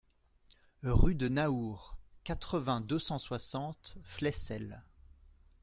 Rue 0.81 1.13
de 1.13 1.27
Naours, 1.29 1.95
quatre-vingts, 2.23 2.81
deux 2.81 2.97
cent 2.97 3.19
soixante 3.19 3.99
Flesselles 4.03 4.81